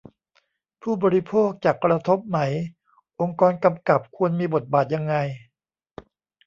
[0.81, 2.39] ผู้บริโภคจะกระทบไหม
[3.21, 5.15] องค์กรกำกับควรมีบทบาทยังไง